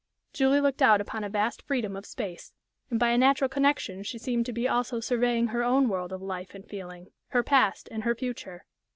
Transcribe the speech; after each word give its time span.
Julie 0.33 0.61
looked 0.61 0.81
out 0.81 0.99
upon 0.99 1.23
a 1.23 1.29
vast 1.29 1.61
freedom 1.61 1.95
of 1.95 2.07
space, 2.07 2.53
and 2.89 2.99
by 2.99 3.09
a 3.09 3.19
natural 3.19 3.47
connection 3.47 4.01
she 4.01 4.17
seemed 4.17 4.47
to 4.47 4.51
be 4.51 4.67
also 4.67 4.99
surveying 4.99 5.49
her 5.49 5.63
own 5.63 5.89
world 5.89 6.11
of 6.11 6.23
life 6.23 6.55
and 6.55 6.67
feeling, 6.67 7.11
her 7.27 7.43
past 7.43 7.87
and 7.91 8.01
her 8.01 8.15
future. 8.15 8.65